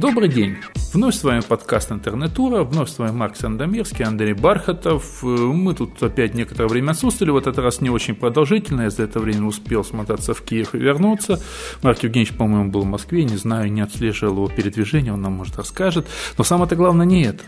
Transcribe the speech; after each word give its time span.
Добрый 0.00 0.30
день! 0.30 0.56
Вновь 0.92 1.14
с 1.14 1.22
вами 1.22 1.40
подкаст 1.40 1.92
«Интернетура», 1.92 2.64
вновь 2.64 2.90
с 2.90 2.98
вами 2.98 3.12
Марк 3.12 3.36
Сандомирский, 3.36 4.04
Андрей 4.04 4.32
Бархатов. 4.32 5.22
Мы 5.22 5.72
тут 5.72 6.02
опять 6.02 6.34
некоторое 6.34 6.66
время 6.66 6.90
отсутствовали, 6.90 7.30
в 7.30 7.36
этот 7.36 7.58
раз 7.58 7.80
не 7.80 7.90
очень 7.90 8.16
продолжительно, 8.16 8.82
я 8.82 8.90
за 8.90 9.04
это 9.04 9.20
время 9.20 9.46
успел 9.46 9.84
смотаться 9.84 10.34
в 10.34 10.42
Киев 10.42 10.74
и 10.74 10.78
вернуться. 10.78 11.40
Марк 11.82 12.02
Евгеньевич, 12.02 12.36
по-моему, 12.36 12.72
был 12.72 12.80
в 12.80 12.86
Москве, 12.86 13.22
не 13.22 13.36
знаю, 13.36 13.70
не 13.72 13.82
отслеживал 13.82 14.32
его 14.34 14.48
передвижение, 14.48 15.12
он 15.12 15.22
нам, 15.22 15.34
может, 15.34 15.56
расскажет. 15.58 16.08
Но 16.36 16.42
самое-то 16.42 16.74
главное 16.74 17.06
не 17.06 17.22
это. 17.22 17.44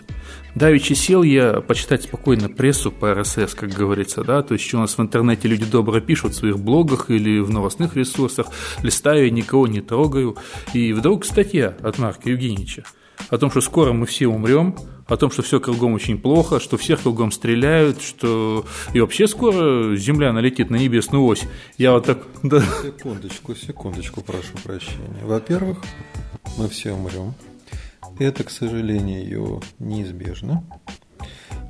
Давичи 0.55 0.93
сел 0.93 1.25
я 1.25 1.61
почитать 1.63 2.05
спокойно 2.05 2.49
прессу 2.49 2.93
по 2.93 3.13
РСС, 3.13 3.55
как 3.57 3.71
говорится, 3.71 4.23
да, 4.23 4.43
то 4.43 4.55
есть 4.55 4.65
что 4.69 4.77
у 4.77 4.81
нас 4.83 4.97
в 4.97 5.01
интернете 5.01 5.49
люди 5.49 5.65
добро 5.65 5.99
пишут 5.99 6.35
в 6.35 6.37
своих 6.37 6.61
блогах 6.61 7.11
или 7.11 7.41
в 7.41 7.51
новостных 7.51 7.97
ресурсах, 7.97 8.47
листаю, 8.85 9.33
никого 9.33 9.67
не 9.67 9.81
трогаю, 9.81 10.37
и 10.75 10.93
вдруг 10.93 11.25
статья 11.25 11.75
от 11.83 11.99
Марка 11.99 12.31
Евгеньевича 12.31 12.85
о 13.31 13.39
том, 13.39 13.51
что 13.51 13.61
скоро 13.61 13.93
мы 13.93 14.07
все 14.07 14.27
умрем, 14.27 14.77
о 15.07 15.17
том, 15.17 15.31
что 15.31 15.43
все 15.43 15.61
кругом 15.61 15.95
очень 15.95 16.19
плохо, 16.19 16.61
что 16.61 16.77
всех 16.77 17.03
кругом 17.03 17.33
стреляют, 17.33 18.03
что 18.03 18.65
и 18.93 19.01
вообще 19.01 19.27
скоро 19.27 19.97
Земля 19.97 20.33
налетит 20.33 20.71
на 20.71 20.77
небесную 20.77 21.25
ось. 21.25 21.45
Я 21.79 21.93
вот 21.93 22.07
так... 22.07 22.27
Да. 22.43 22.63
Секундочку, 22.83 23.55
секундочку, 23.55 24.21
прошу 24.21 24.57
прощения. 24.63 25.25
Во-первых, 25.25 25.79
мы 26.59 26.69
все 26.69 26.93
умрем. 26.93 27.35
Это, 28.19 28.45
к 28.45 28.51
сожалению, 28.51 29.63
неизбежно. 29.79 30.65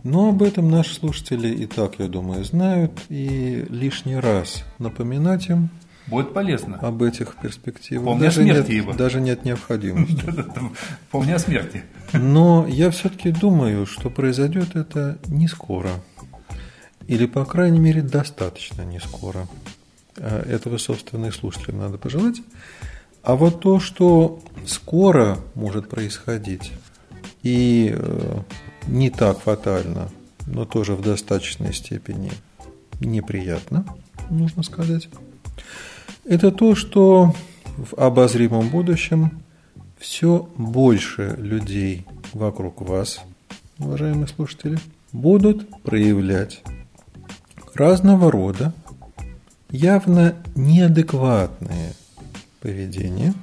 Но 0.05 0.31
об 0.31 0.43
этом 0.43 0.71
наши 0.71 0.95
слушатели 0.95 1.49
и 1.49 1.67
так, 1.67 1.99
я 1.99 2.09
думаю, 2.09 2.45
знают. 2.45 2.93
И 3.09 3.65
лишний 3.69 4.17
раз 4.17 4.65
напоминать 4.79 5.49
им 5.49 5.71
Будет 6.13 6.35
полезно. 6.35 6.77
Об 6.77 7.03
этих 7.03 7.37
перспективах. 7.37 8.05
Помня 8.05 8.25
даже 8.25 8.43
смерти 8.43 8.59
нет, 8.59 8.69
его. 8.69 8.93
Даже 8.93 9.19
нет 9.23 9.47
необходимости. 9.47 10.23
Помня 11.11 11.39
смерти. 11.39 11.85
Но 12.13 12.67
я 12.69 12.91
все-таки 12.91 13.31
думаю, 13.31 13.87
что 13.87 14.11
произойдет 14.11 14.77
это 14.77 15.19
не 15.27 15.49
скоро. 15.49 15.89
Или, 17.07 17.25
по 17.25 17.47
крайней 17.47 17.81
мере, 17.81 18.03
достаточно 18.03 18.83
не 18.83 19.01
скоро. 19.01 19.49
А 20.19 20.43
этого, 20.47 20.77
собственно, 20.77 21.27
и 21.27 21.31
слушателям 21.31 21.79
надо 21.79 21.97
пожелать. 21.97 22.43
А 23.23 23.35
вот 23.35 23.61
то, 23.61 23.81
что 23.81 24.43
скоро 24.67 25.39
может 25.55 25.89
происходить, 25.89 26.73
и 27.43 27.91
э, 27.97 28.39
не 28.87 29.09
так 29.09 29.41
фатально, 29.41 30.11
но 30.47 30.67
тоже 30.67 30.95
в 30.95 31.01
достаточной 31.01 31.73
степени 31.73 32.33
неприятно, 33.01 33.87
нужно 34.29 34.63
сказать, 34.63 35.09
это 36.25 36.51
то, 36.51 36.75
что 36.75 37.35
в 37.77 37.95
обозримом 37.95 38.69
будущем 38.69 39.43
все 39.99 40.49
больше 40.57 41.37
людей 41.39 42.07
вокруг 42.33 42.83
вас, 42.83 43.21
уважаемые 43.79 44.29
слушатели, 44.29 44.79
будут 45.13 45.69
проявлять 45.83 46.63
разного 47.75 48.31
рода 48.31 48.73
явно 49.71 50.37
неадекватные 50.55 51.95
поведения, 52.61 53.35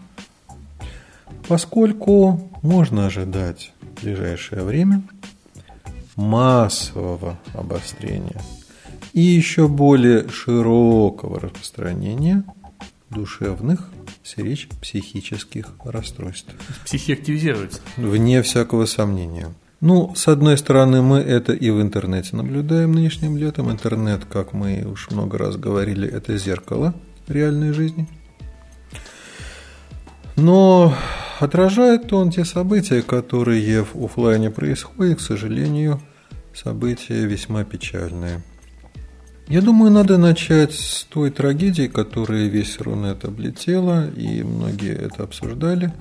поскольку 1.47 2.49
можно 2.61 3.07
ожидать 3.07 3.73
в 3.81 4.03
ближайшее 4.03 4.63
время 4.63 5.01
массового 6.15 7.39
обострения 7.53 8.41
и 9.13 9.21
еще 9.21 9.67
более 9.67 10.29
широкого 10.29 11.39
распространения 11.39 12.43
душевных 13.09 13.89
речь 14.37 14.67
психических 14.81 15.73
расстройств. 15.83 16.53
Психи 16.85 17.13
активизируются. 17.13 17.81
Вне 17.97 18.41
всякого 18.41 18.85
сомнения. 18.85 19.53
Ну, 19.81 20.13
с 20.15 20.27
одной 20.27 20.57
стороны, 20.57 21.01
мы 21.01 21.19
это 21.19 21.53
и 21.53 21.69
в 21.69 21.81
интернете 21.81 22.35
наблюдаем 22.35 22.91
нынешним 22.91 23.37
летом. 23.37 23.71
Интернет, 23.71 24.25
как 24.25 24.53
мы 24.53 24.83
уж 24.85 25.09
много 25.09 25.37
раз 25.37 25.55
говорили, 25.55 26.07
это 26.07 26.37
зеркало 26.37 26.93
реальной 27.27 27.73
жизни– 27.73 28.07
но 30.39 30.95
отражает 31.39 32.13
он 32.13 32.31
те 32.31 32.45
события, 32.45 33.01
которые 33.01 33.83
в 33.83 34.01
офлайне 34.03 34.49
происходят, 34.49 35.17
к 35.17 35.21
сожалению, 35.21 35.99
события 36.53 37.25
весьма 37.25 37.65
печальные. 37.65 38.41
Я 39.49 39.61
думаю, 39.61 39.91
надо 39.91 40.17
начать 40.17 40.73
с 40.73 41.03
той 41.03 41.31
трагедии, 41.31 41.87
которая 41.87 42.47
весь 42.47 42.79
Рунет 42.79 43.25
облетела, 43.25 44.09
и 44.09 44.43
многие 44.43 44.93
это 44.93 45.23
обсуждали. 45.23 45.91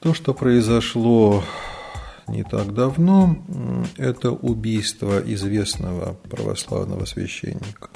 То, 0.00 0.14
что 0.14 0.32
произошло 0.32 1.44
не 2.28 2.44
так 2.44 2.72
давно, 2.74 3.36
это 3.96 4.30
убийство 4.30 5.20
известного 5.20 6.16
православного 6.30 7.04
священника, 7.04 7.90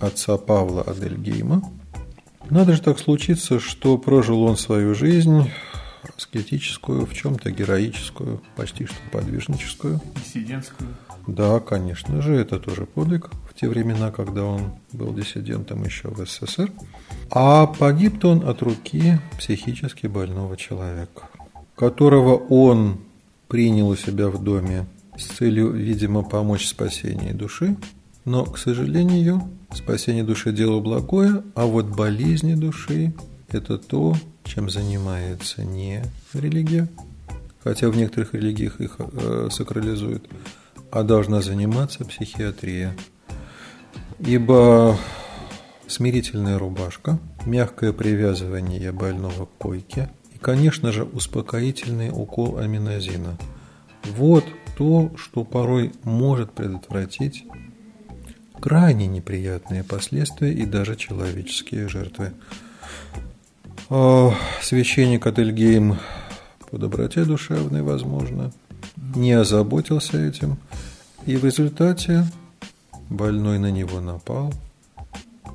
отца 0.00 0.36
Павла 0.36 0.82
Адельгейма– 0.82 1.62
надо 2.50 2.72
же 2.72 2.80
так 2.80 2.98
случиться, 2.98 3.60
что 3.60 3.98
прожил 3.98 4.42
он 4.42 4.56
свою 4.56 4.94
жизнь 4.94 5.50
аскетическую, 6.16 7.04
в 7.04 7.12
чем-то 7.12 7.50
героическую, 7.50 8.42
почти 8.56 8.86
что 8.86 8.96
подвижническую. 9.12 10.00
Диссидентскую. 10.16 10.88
Да, 11.28 11.60
конечно 11.60 12.22
же, 12.22 12.34
это 12.36 12.58
тоже 12.58 12.86
подвиг 12.86 13.28
в 13.50 13.52
те 13.52 13.68
времена, 13.68 14.10
когда 14.10 14.44
он 14.44 14.72
был 14.94 15.12
диссидентом 15.12 15.84
еще 15.84 16.08
в 16.08 16.26
СССР. 16.26 16.72
А 17.30 17.66
погиб 17.66 18.24
он 18.24 18.48
от 18.48 18.62
руки 18.62 19.20
психически 19.38 20.06
больного 20.06 20.56
человека, 20.56 21.28
которого 21.76 22.34
он 22.34 23.00
принял 23.46 23.88
у 23.88 23.96
себя 23.96 24.28
в 24.28 24.42
доме 24.42 24.86
с 25.18 25.24
целью, 25.24 25.70
видимо, 25.72 26.22
помочь 26.22 26.66
спасению 26.66 27.34
души, 27.34 27.76
но, 28.24 28.46
к 28.46 28.56
сожалению, 28.56 29.50
спасение 29.74 30.24
души– 30.24 30.50
дело 30.54 30.80
благое, 30.80 31.42
а 31.54 31.66
вот 31.66 31.88
болезни 31.88 32.54
души– 32.54 33.12
это 33.48 33.76
то, 33.76 34.16
чем 34.44 34.70
занимается 34.70 35.62
не 35.62 36.02
религия, 36.32 36.88
хотя 37.62 37.90
в 37.90 37.96
некоторых 37.98 38.32
религиях 38.32 38.80
их 38.80 38.96
э, 38.98 39.48
сакрализуют, 39.50 40.26
а 40.90 41.02
должна 41.02 41.42
заниматься 41.42 42.04
психиатрия. 42.04 42.94
Ибо 44.18 44.98
смирительная 45.86 46.58
рубашка, 46.58 47.18
мягкое 47.46 47.92
привязывание 47.92 48.92
больного 48.92 49.46
к 49.46 49.50
койке 49.58 50.10
и, 50.34 50.38
конечно 50.38 50.92
же, 50.92 51.04
успокоительный 51.04 52.10
укол 52.10 52.58
аминозина. 52.58 53.36
Вот 54.04 54.44
то, 54.76 55.12
что 55.16 55.44
порой 55.44 55.92
может 56.04 56.52
предотвратить 56.52 57.44
крайне 58.60 59.06
неприятные 59.06 59.84
последствия 59.84 60.52
и 60.52 60.64
даже 60.64 60.96
человеческие 60.96 61.88
жертвы. 61.88 62.32
Священник 64.60 65.26
Адельгейм 65.26 65.98
по 66.70 66.76
доброте 66.76 67.24
душевной, 67.24 67.82
возможно, 67.82 68.52
не 69.14 69.32
озаботился 69.32 70.18
этим, 70.18 70.58
и 71.28 71.36
в 71.36 71.44
результате 71.44 72.24
больной 73.10 73.58
на 73.58 73.70
него 73.70 74.00
напал 74.00 74.50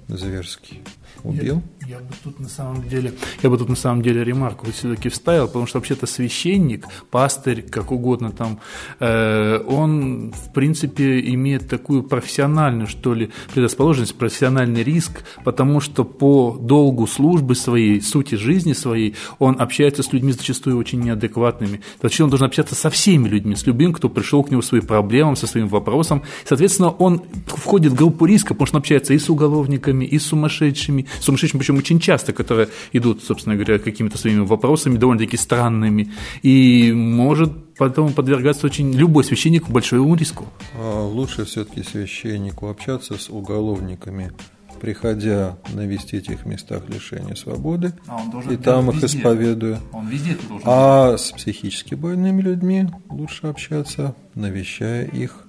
зверский 0.08 0.84
убил. 1.24 1.62
Я, 1.82 1.96
я 1.96 2.00
бы 2.00 2.14
тут 2.24 2.40
на 2.40 2.50
самом 2.50 2.88
деле, 2.88 3.14
я 3.42 3.50
бы 3.50 3.58
тут 3.58 3.70
на 3.70 3.76
самом 3.76 4.02
деле 4.02 4.24
ремарку 4.24 4.70
все-таки 4.72 5.10
вставил, 5.10 5.48
потому 5.48 5.66
что 5.66 5.80
вообще-то 5.80 6.06
священник, 6.06 6.88
пастырь, 7.12 7.62
как 7.62 7.92
угодно 7.92 8.32
там, 8.32 8.60
э, 9.00 9.60
он 9.68 10.32
в 10.32 10.54
принципе 10.54 11.20
имеет 11.34 11.70
такую 11.70 12.04
профессиональную, 12.04 12.88
что 12.88 13.14
ли, 13.14 13.32
предрасположенность, 13.54 14.16
профессиональный 14.16 14.84
риск, 14.84 15.24
потому 15.44 15.80
что 15.80 16.04
по 16.04 16.58
долгу 16.60 17.08
службы 17.08 17.56
своей, 17.56 18.02
сути 18.02 18.36
жизни 18.36 18.74
своей, 18.74 19.16
он 19.40 19.60
общается 19.60 20.04
с 20.04 20.14
людьми 20.14 20.32
зачастую 20.32 20.78
очень 20.78 21.02
неадекватными. 21.02 21.82
Вообще 22.02 22.24
он 22.24 22.30
должен 22.30 22.48
общаться 22.48 22.76
со 22.76 22.90
всеми 22.90 23.28
людьми, 23.28 23.56
с 23.56 23.66
любым, 23.66 23.94
кто 23.94 24.10
пришел 24.10 24.44
к 24.44 24.52
нему 24.52 24.62
своим 24.62 24.86
проблемам, 24.86 25.36
со 25.36 25.48
своим 25.48 25.68
вопросом. 25.68 26.24
Соответственно, 26.48 26.90
он 26.90 27.22
входит 27.48 27.92
в 27.94 27.96
группу 27.96 28.26
риска, 28.26 28.54
потому 28.54 28.68
что 28.68 28.78
он 28.78 28.80
общается 28.80 29.14
и 29.14 29.20
с 29.20 29.30
уголовниками, 29.30 30.06
и 30.06 30.20
с 30.20 30.28
сумасшедшими, 30.28 31.08
сумасшедшими, 31.20 31.60
причем 31.60 31.78
очень 31.78 32.00
часто, 32.00 32.34
которые 32.34 32.70
идут, 32.92 33.24
собственно 33.24 33.56
говоря, 33.56 33.80
какими-то 33.80 34.18
своими 34.18 34.42
вопросами 34.42 34.98
довольно-таки 34.98 35.38
странными, 35.38 36.12
и 36.42 36.92
может 36.94 37.52
потом 37.76 38.14
подвергаться 38.14 38.66
очень 38.66 38.94
любой 38.94 39.24
священник 39.24 39.70
большому 39.70 40.16
риску. 40.16 40.46
А 40.76 41.06
лучше 41.06 41.46
все-таки 41.46 41.84
священнику 41.84 42.70
общаться 42.70 43.18
с 43.18 43.30
уголовниками, 43.30 44.32
приходя 44.80 45.58
навестить 45.74 46.30
их 46.30 46.42
в 46.42 46.46
местах 46.46 46.84
лишения 46.90 47.36
свободы, 47.36 47.94
а 48.08 48.22
и 48.52 48.58
там 48.58 48.90
их 48.90 49.02
везде. 49.02 49.18
исповедуя. 49.18 49.80
Он 49.94 50.08
везде 50.08 50.38
должен 50.48 50.68
а 50.68 51.18
с 51.18 51.32
психически 51.32 51.96
больными 51.96 52.42
людьми 52.42 52.88
лучше 53.10 53.48
общаться, 53.48 54.16
навещая 54.36 55.06
их 55.06 55.43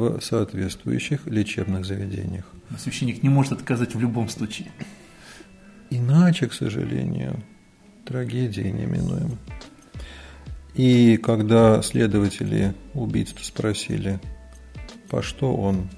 в 0.00 0.20
соответствующих 0.20 1.26
лечебных 1.26 1.84
заведениях. 1.84 2.46
Священник 2.78 3.22
не 3.22 3.28
может 3.28 3.52
отказать 3.52 3.94
в 3.94 4.00
любом 4.00 4.28
случае. 4.28 4.70
Иначе, 5.90 6.46
к 6.46 6.52
сожалению, 6.52 7.42
трагедией 8.04 8.72
неминуем. 8.72 9.38
И 10.74 11.16
когда 11.16 11.82
следователи 11.82 12.74
убийцу 12.94 13.42
спросили, 13.42 14.20
по 15.08 15.22
что 15.22 15.54
он 15.54 15.90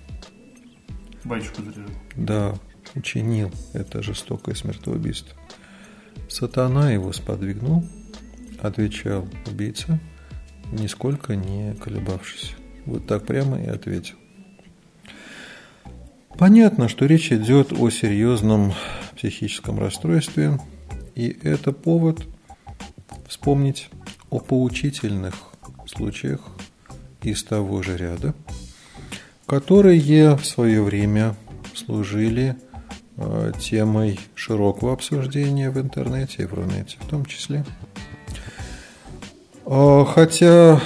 Батюшку 1.25 1.63
заряжал. 1.63 1.91
да, 2.17 2.55
учинил 2.95 3.53
это 3.75 4.03
жестокое 4.03 4.55
смертоубийство, 4.55 5.37
сатана 6.29 6.91
его 6.91 7.13
сподвигнул, 7.13 7.85
отвечал 8.61 9.29
убийца, 9.47 10.01
нисколько 10.73 11.37
не 11.37 11.75
колебавшись. 11.75 12.57
Вот 12.87 13.07
так 13.07 13.27
прямо 13.27 13.61
и 13.61 13.67
ответил. 13.67 14.17
Понятно, 16.39 16.89
что 16.89 17.07
речь 17.07 17.31
идет 17.31 17.73
о 17.73 17.91
серьезном 17.91 18.73
психическом 19.17 19.79
расстройстве, 19.79 20.59
и 21.15 21.37
это 21.43 21.73
повод 21.73 22.25
вспомнить 23.29 23.89
о 24.31 24.41
поучительных 24.41 25.35
случаях 25.87 26.41
из 27.23 27.45
того 27.45 27.83
же 27.83 27.97
ряда, 27.97 28.35
которые 29.47 30.35
в 30.35 30.45
свое 30.45 30.83
время 30.83 31.37
служили 31.75 32.57
э, 33.17 33.53
темой 33.61 34.19
широкого 34.35 34.95
обсуждения 34.95 35.71
в 35.71 35.79
интернете 35.79 36.43
и 36.43 36.47
в 36.47 36.55
Рунете 36.55 36.97
в 37.01 37.07
том 37.09 37.25
числе. 37.27 37.65
А, 39.67 40.05
хотя 40.05 40.81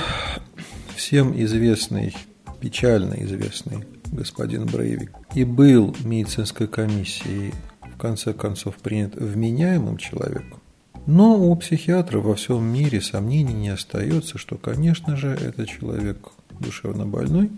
всем 1.07 1.41
известный, 1.41 2.17
печально 2.59 3.15
известный 3.21 3.87
господин 4.07 4.67
Брейвик 4.67 5.13
и 5.35 5.45
был 5.45 5.95
медицинской 6.03 6.67
комиссией 6.67 7.55
в 7.81 7.97
конце 7.97 8.33
концов 8.33 8.75
принят 8.79 9.15
вменяемым 9.15 9.99
человеком, 9.99 10.61
но 11.07 11.39
у 11.39 11.55
психиатра 11.55 12.19
во 12.19 12.35
всем 12.35 12.65
мире 12.65 13.01
сомнений 13.01 13.53
не 13.53 13.69
остается, 13.69 14.37
что, 14.37 14.57
конечно 14.57 15.17
же, 15.17 15.29
это 15.29 15.65
человек 15.65 16.31
душевно 16.59 17.07
больной, 17.07 17.53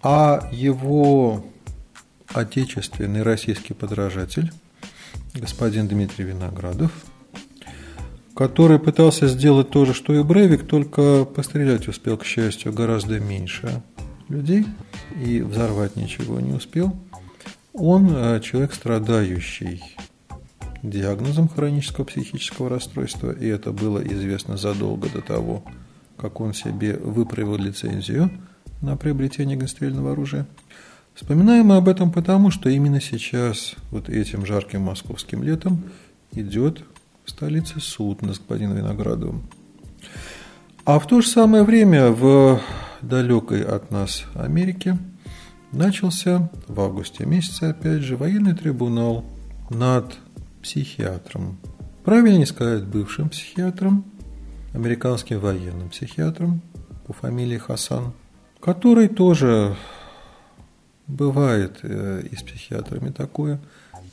а 0.00 0.48
его 0.52 1.44
отечественный 2.32 3.24
российский 3.24 3.74
подражатель, 3.74 4.52
господин 5.34 5.88
Дмитрий 5.88 6.26
Виноградов, 6.26 6.92
который 8.34 8.78
пытался 8.78 9.28
сделать 9.28 9.70
то 9.70 9.84
же, 9.84 9.94
что 9.94 10.12
и 10.12 10.22
Брейвик, 10.22 10.66
только 10.66 11.24
пострелять 11.24 11.88
успел, 11.88 12.16
к 12.16 12.24
счастью, 12.24 12.72
гораздо 12.72 13.20
меньше 13.20 13.82
людей 14.28 14.66
и 15.24 15.40
взорвать 15.40 15.96
ничего 15.96 16.40
не 16.40 16.52
успел. 16.52 16.96
Он 17.72 18.08
э, 18.10 18.40
человек, 18.40 18.74
страдающий 18.74 19.82
диагнозом 20.82 21.48
хронического 21.48 22.04
психического 22.04 22.68
расстройства, 22.68 23.30
и 23.30 23.46
это 23.46 23.72
было 23.72 24.00
известно 24.00 24.56
задолго 24.56 25.08
до 25.08 25.20
того, 25.20 25.64
как 26.16 26.40
он 26.40 26.54
себе 26.54 26.96
выправил 26.96 27.56
лицензию 27.56 28.30
на 28.80 28.96
приобретение 28.96 29.56
огнестрельного 29.56 30.12
оружия. 30.12 30.46
Вспоминаем 31.14 31.66
мы 31.66 31.76
об 31.76 31.88
этом 31.88 32.10
потому, 32.10 32.50
что 32.50 32.68
именно 32.68 33.00
сейчас, 33.00 33.74
вот 33.90 34.08
этим 34.08 34.44
жарким 34.44 34.82
московским 34.82 35.42
летом, 35.42 35.82
идет 36.32 36.84
в 37.24 37.30
столице 37.30 37.80
суд 37.80 38.22
над 38.22 38.30
господином 38.32 38.76
Виноградовым. 38.76 39.42
А 40.84 40.98
в 40.98 41.06
то 41.06 41.20
же 41.20 41.28
самое 41.28 41.64
время 41.64 42.10
в 42.10 42.60
далекой 43.00 43.62
от 43.62 43.90
нас 43.90 44.24
Америке 44.34 44.98
начался 45.72 46.50
в 46.68 46.80
августе 46.80 47.24
месяце, 47.24 47.70
опять 47.70 48.02
же, 48.02 48.16
военный 48.16 48.54
трибунал 48.54 49.24
над 49.70 50.16
психиатром. 50.62 51.58
Правильнее 52.04 52.46
сказать, 52.46 52.84
бывшим 52.84 53.30
психиатром, 53.30 54.04
американским 54.74 55.40
военным 55.40 55.88
психиатром 55.88 56.60
по 57.06 57.12
фамилии 57.12 57.56
Хасан, 57.56 58.12
который 58.60 59.08
тоже 59.08 59.76
бывает 61.06 61.78
э, 61.82 62.22
и 62.30 62.36
с 62.36 62.42
психиатрами 62.42 63.10
такое. 63.10 63.60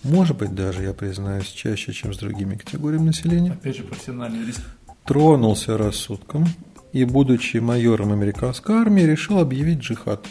Может 0.03 0.37
быть, 0.37 0.55
даже, 0.55 0.83
я 0.83 0.93
признаюсь, 0.93 1.47
чаще, 1.47 1.93
чем 1.93 2.13
с 2.13 2.17
другими 2.17 2.55
категориями 2.55 3.07
населения. 3.07 3.51
Опять 3.51 3.77
же, 3.77 3.83
профессиональный 3.83 4.45
риск. 4.45 4.61
Тронулся 5.05 5.77
рассудком 5.77 6.47
и, 6.91 7.05
будучи 7.05 7.57
майором 7.57 8.11
американской 8.11 8.75
армии, 8.75 9.01
решил 9.01 9.39
объявить 9.39 9.79
джихад 9.79 10.25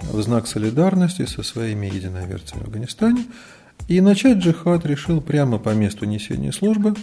в 0.00 0.20
знак 0.22 0.46
солидарности 0.46 1.24
со 1.26 1.42
своими 1.42 1.86
единоверцами 1.86 2.60
в 2.60 2.64
Афганистане. 2.64 3.24
И 3.88 4.00
начать 4.00 4.38
джихад 4.38 4.86
решил 4.86 5.20
прямо 5.20 5.58
по 5.58 5.70
месту 5.70 6.04
несения 6.06 6.52
службы, 6.52 6.94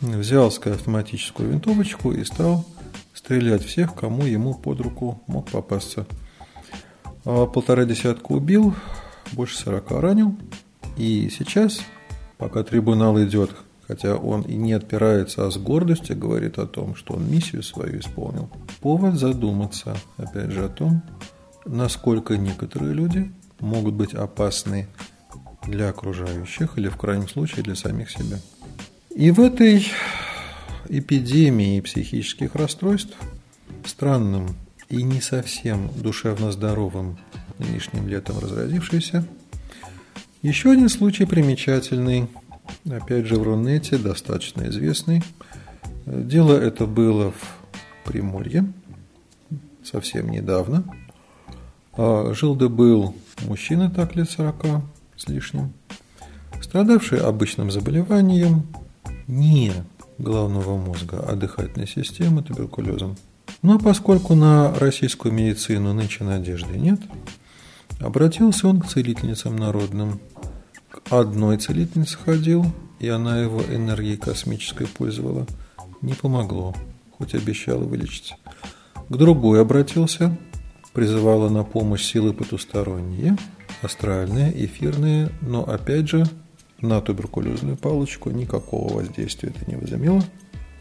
взял 0.00 0.50
свою 0.50 0.76
автоматическую 0.76 1.50
винтовочку 1.50 2.12
и 2.12 2.24
стал 2.24 2.66
стрелять 3.12 3.64
всех, 3.64 3.94
кому 3.94 4.24
ему 4.24 4.54
под 4.54 4.80
руку 4.80 5.22
мог 5.26 5.50
попасться. 5.50 6.06
А 7.24 7.46
полтора 7.46 7.84
десятка 7.84 8.32
убил, 8.32 8.74
больше 9.32 9.56
сорока 9.56 10.00
ранил. 10.00 10.36
И 10.96 11.30
сейчас, 11.30 11.80
пока 12.36 12.62
трибунал 12.62 13.20
идет, 13.22 13.50
хотя 13.86 14.16
он 14.16 14.42
и 14.42 14.54
не 14.54 14.72
отпирается, 14.74 15.46
а 15.46 15.50
с 15.50 15.56
гордостью 15.56 16.16
говорит 16.16 16.58
о 16.58 16.66
том, 16.66 16.94
что 16.94 17.14
он 17.14 17.30
миссию 17.30 17.62
свою 17.62 17.98
исполнил, 18.00 18.50
повод 18.80 19.14
задуматься, 19.14 19.96
опять 20.18 20.50
же, 20.50 20.66
о 20.66 20.68
том, 20.68 21.02
насколько 21.64 22.36
некоторые 22.36 22.92
люди 22.92 23.32
могут 23.60 23.94
быть 23.94 24.14
опасны 24.14 24.86
для 25.66 25.88
окружающих 25.88 26.76
или, 26.76 26.88
в 26.88 26.96
крайнем 26.96 27.28
случае, 27.28 27.62
для 27.62 27.74
самих 27.74 28.10
себя. 28.10 28.38
И 29.14 29.30
в 29.30 29.40
этой 29.40 29.86
эпидемии 30.88 31.80
психических 31.80 32.54
расстройств 32.54 33.16
странным 33.86 34.56
и 34.94 35.02
не 35.02 35.20
совсем 35.20 35.90
душевно 35.96 36.52
здоровым 36.52 37.18
нынешним 37.58 38.06
летом 38.06 38.38
разразившейся, 38.38 39.26
еще 40.42 40.70
один 40.70 40.88
случай 40.88 41.24
примечательный, 41.24 42.28
опять 42.88 43.26
же 43.26 43.36
в 43.36 43.42
Рунете, 43.42 43.98
достаточно 43.98 44.68
известный. 44.68 45.24
Дело 46.06 46.56
это 46.56 46.86
было 46.86 47.32
в 47.32 47.58
Приморье 48.04 48.72
совсем 49.82 50.30
недавно. 50.30 50.84
А, 51.94 52.32
жил 52.32 52.54
да 52.54 52.68
был 52.68 53.16
мужчина 53.46 53.90
так 53.90 54.14
лет 54.14 54.30
40 54.30 54.82
с 55.16 55.28
лишним, 55.28 55.72
страдавший 56.60 57.18
обычным 57.18 57.70
заболеванием 57.72 58.66
не 59.26 59.72
головного 60.18 60.76
мозга, 60.76 61.24
а 61.26 61.34
дыхательной 61.34 61.88
системы, 61.88 62.42
туберкулезом. 62.42 63.16
Но 63.64 63.78
поскольку 63.78 64.34
на 64.34 64.74
российскую 64.74 65.32
медицину 65.32 65.94
нынче 65.94 66.22
надежды 66.22 66.76
нет, 66.76 67.00
обратился 67.98 68.68
он 68.68 68.82
к 68.82 68.88
целительницам 68.88 69.56
народным. 69.56 70.20
К 70.90 71.10
одной 71.10 71.56
целительнице 71.56 72.18
ходил, 72.18 72.66
и 73.00 73.08
она 73.08 73.40
его 73.40 73.62
энергией 73.62 74.18
космической 74.18 74.86
пользовала. 74.86 75.46
Не 76.02 76.12
помогло, 76.12 76.74
хоть 77.16 77.34
обещала 77.34 77.84
вылечить. 77.84 78.34
К 79.08 79.16
другой 79.16 79.62
обратился, 79.62 80.36
призывала 80.92 81.48
на 81.48 81.64
помощь 81.64 82.04
силы 82.04 82.34
потусторонние, 82.34 83.38
астральные, 83.80 84.66
эфирные, 84.66 85.30
но 85.40 85.66
опять 85.66 86.10
же 86.10 86.26
на 86.82 87.00
туберкулезную 87.00 87.78
палочку 87.78 88.28
никакого 88.28 88.92
воздействия 88.92 89.54
это 89.56 89.70
не 89.70 89.76
возымело. 89.76 90.22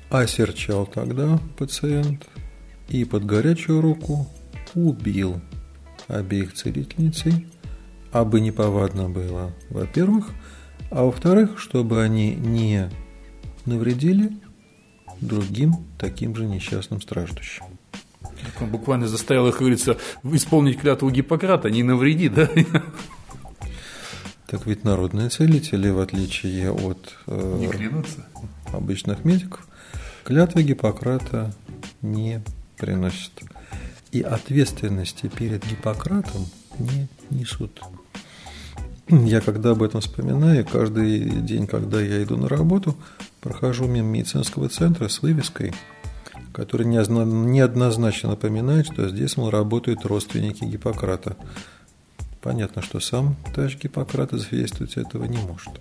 Осерчал 0.10 0.86
тогда 0.86 1.40
пациент 1.58 2.28
и 2.90 3.06
под 3.06 3.26
горячую 3.26 3.82
руку 3.82 4.28
убил 4.76 5.42
обеих 6.08 6.54
целительницей, 6.54 7.48
абы 8.12 8.42
неповадно 8.42 9.10
было, 9.10 9.54
во-первых, 9.70 10.30
а 10.90 11.04
во-вторых, 11.04 11.60
чтобы 11.60 12.04
они 12.04 12.36
не 12.36 12.90
навредили 13.66 14.38
другим 15.22 15.86
таким 15.98 16.36
же 16.36 16.46
несчастным 16.46 17.02
страждущим. 17.02 17.66
Он 18.60 18.70
буквально 18.70 19.08
заставил 19.08 19.48
их, 19.48 19.54
как 19.54 19.62
говорится, 19.62 19.98
исполнить 20.24 20.80
клятву 20.80 21.10
Гиппократа, 21.10 21.70
не 21.70 21.84
навреди, 21.84 22.30
да? 22.30 22.50
Так 24.48 24.68
ведь 24.68 24.84
народные 24.84 25.30
целители, 25.30 25.90
в 25.90 26.00
отличие 26.00 26.72
от 26.72 27.16
э, 27.26 27.70
обычных 28.72 29.26
медиков, 29.26 29.68
клятвы 30.24 30.62
Гиппократа 30.62 31.56
не 32.04 32.44
приносят. 32.84 33.32
И 34.12 34.22
ответственности 34.22 35.28
перед 35.28 35.66
Гиппократом 35.66 36.46
не 36.78 37.08
несут. 37.30 37.82
Я 39.08 39.40
когда 39.40 39.72
об 39.72 39.84
этом 39.84 40.02
вспоминаю, 40.02 40.66
каждый 40.66 41.42
день, 41.42 41.66
когда 41.66 42.02
я 42.02 42.22
иду 42.22 42.36
на 42.36 42.50
работу, 42.50 42.96
прохожу 43.40 43.86
мимо 43.86 44.10
медицинского 44.10 44.68
центра 44.68 45.08
с 45.08 45.22
вывеской, 45.22 45.74
которая 46.52 46.88
неоднозначно 46.88 48.32
напоминает, 48.32 48.88
что 48.88 49.08
здесь, 49.10 49.38
мол, 49.38 49.50
работают 49.50 50.06
родственники 50.06 50.66
Гиппократа. 50.66 51.38
Понятно, 52.42 52.82
что 52.82 53.00
сам 53.00 53.38
товарищ 53.56 53.78
Гиппократ 53.82 54.32
засвидетельствовать 54.32 54.98
этого 54.98 55.24
не 55.24 55.38
может. 55.38 55.72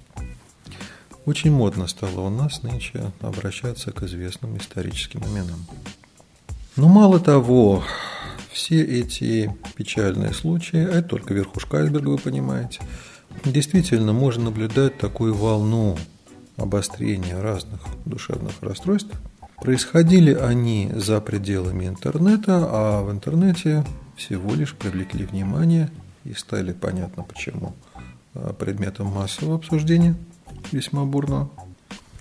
Очень 1.26 1.50
модно 1.50 1.88
стало 1.88 2.21
у 2.21 2.30
нас 2.30 2.62
нынче 2.62 3.12
обращаться 3.21 3.90
к 3.90 4.04
известным 4.04 4.56
историческим 4.56 5.21
именам. 5.21 5.66
Но 6.76 6.88
мало 6.88 7.21
того, 7.21 7.83
все 8.50 8.83
эти 8.83 9.55
печальные 9.75 10.33
случаи, 10.33 10.79
а 10.79 10.99
это 10.99 11.09
только 11.09 11.35
верхушка 11.35 11.79
айсберга, 11.79 12.09
вы 12.11 12.19
понимаете, 12.19 12.81
действительно 13.45 14.12
можно 14.12 14.45
наблюдать 14.45 14.99
такую 14.99 15.35
волну 15.35 15.99
обострения 16.57 17.41
разных 17.41 17.81
душевных 18.05 18.52
расстройств. 18.62 19.14
Происходили 19.57 20.35
они 20.35 20.91
за 20.95 21.21
пределами 21.21 21.87
интернета, 21.87 22.67
а 22.71 23.02
в 23.02 23.12
интернете 23.12 23.85
всего 24.17 24.55
лишь 24.55 24.75
привлекли 24.75 25.25
внимание 25.25 25.91
и 26.25 26.33
стали 26.35 26.73
понятно 26.73 27.23
почему 27.23 27.75
а, 28.35 28.52
предметом 28.52 29.09
массового 29.09 29.57
обсуждения– 29.57 30.17
весьма 30.71 31.05
бурно. 31.05 31.49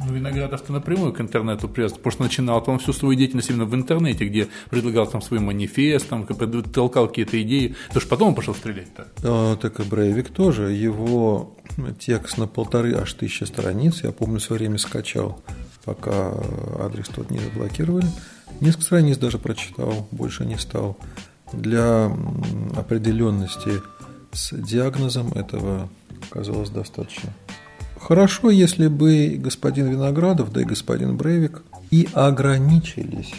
Ну, 0.05 0.13
Виноградов-то 0.13 0.73
напрямую 0.73 1.13
к 1.13 1.21
интернету 1.21 1.69
привез, 1.69 1.93
потому 1.93 2.11
что 2.11 2.23
начинал 2.23 2.63
он 2.65 2.79
всю 2.79 2.93
свою 2.93 3.15
деятельность 3.15 3.49
именно 3.49 3.65
в 3.65 3.75
интернете, 3.75 4.25
где 4.25 4.47
предлагал 4.69 5.07
там 5.07 5.21
свой 5.21 5.39
манифест, 5.39 6.07
там, 6.09 6.25
толкал 6.25 7.07
какие-то 7.07 7.41
идеи. 7.41 7.75
То 7.93 7.99
что 7.99 8.09
потом 8.09 8.29
он 8.29 8.35
пошел 8.35 8.55
стрелять-то. 8.55 9.07
А, 9.23 9.55
так 9.57 9.79
и 9.79 9.83
Брейвик 9.83 10.29
тоже. 10.29 10.71
Его 10.71 11.55
текст 11.99 12.37
на 12.37 12.47
полторы 12.47 12.93
аж 12.95 13.13
тысячи 13.13 13.43
страниц, 13.43 14.03
я 14.03 14.11
помню, 14.11 14.39
свое 14.39 14.59
время 14.59 14.77
скачал, 14.77 15.41
пока 15.85 16.33
адрес 16.79 17.07
тот 17.09 17.29
не 17.29 17.39
заблокировали. 17.39 18.07
Несколько 18.59 18.85
страниц 18.85 19.17
даже 19.17 19.37
прочитал, 19.37 20.07
больше 20.11 20.45
не 20.45 20.57
стал. 20.57 20.97
Для 21.53 22.11
определенности 22.75 23.81
с 24.31 24.55
диагнозом 24.55 25.31
этого 25.33 25.89
оказалось 26.29 26.69
достаточно. 26.69 27.33
Хорошо, 28.01 28.49
если 28.49 28.87
бы 28.87 29.35
господин 29.37 29.87
Виноградов, 29.91 30.51
да 30.51 30.61
и 30.61 30.65
господин 30.65 31.17
Брейвик 31.17 31.61
и 31.91 32.09
ограничились 32.13 33.31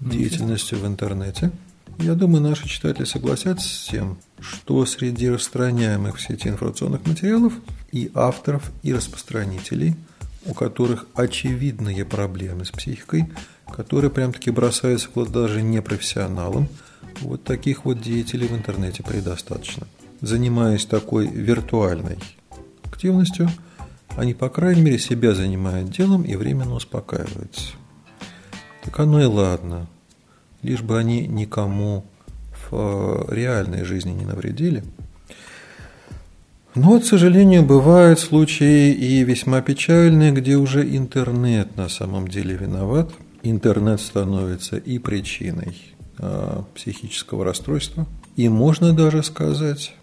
деятельностью 0.00 0.78
в 0.78 0.86
интернете. 0.86 1.50
Я 1.98 2.14
думаю, 2.14 2.42
наши 2.42 2.66
читатели 2.66 3.04
согласятся 3.04 3.68
с 3.68 3.88
тем, 3.90 4.18
что 4.40 4.86
среди 4.86 5.28
распространяемых 5.28 6.16
в 6.16 6.22
сети 6.22 6.48
информационных 6.48 7.06
материалов 7.06 7.52
и 7.92 8.10
авторов, 8.14 8.72
и 8.82 8.94
распространителей, 8.94 9.96
у 10.46 10.54
которых 10.54 11.06
очевидные 11.14 12.06
проблемы 12.06 12.64
с 12.64 12.70
психикой, 12.70 13.26
которые 13.70 14.10
прям-таки 14.10 14.50
бросаются 14.50 15.08
в 15.14 15.30
даже 15.30 15.60
непрофессионалам, 15.60 16.68
вот 17.20 17.44
таких 17.44 17.84
вот 17.84 18.00
деятелей 18.00 18.46
в 18.46 18.54
интернете 18.54 19.02
предостаточно. 19.02 19.86
Занимаясь 20.22 20.86
такой 20.86 21.26
виртуальной 21.26 22.18
активностью– 22.84 23.50
они, 24.16 24.34
по 24.34 24.48
крайней 24.48 24.82
мере, 24.82 24.98
себя 24.98 25.34
занимают 25.34 25.90
делом 25.90 26.22
и 26.22 26.36
временно 26.36 26.74
успокаиваются. 26.74 27.72
Так 28.84 28.98
оно 29.00 29.20
и 29.20 29.26
ладно. 29.26 29.86
Лишь 30.62 30.82
бы 30.82 30.98
они 30.98 31.26
никому 31.26 32.04
в 32.70 33.26
э, 33.28 33.34
реальной 33.34 33.84
жизни 33.84 34.12
не 34.12 34.24
навредили. 34.24 34.84
Но, 36.74 37.00
к 37.00 37.04
сожалению, 37.04 37.62
бывают 37.62 38.20
случаи 38.20 38.92
и 38.92 39.22
весьма 39.24 39.60
печальные, 39.60 40.32
где 40.32 40.56
уже 40.56 40.82
интернет 40.96 41.76
на 41.76 41.88
самом 41.88 42.28
деле 42.28 42.54
виноват. 42.56 43.10
Интернет 43.42 44.00
становится 44.00 44.76
и 44.76 44.98
причиной 44.98 45.76
а, 46.18 46.64
психического 46.74 47.44
расстройства, 47.44 48.06
и 48.34 48.48
можно 48.48 48.92
даже 48.92 49.22
сказать 49.22 49.94